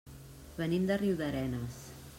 Venim 0.61 0.89
de 0.93 0.97
Riudarenes. 1.03 1.81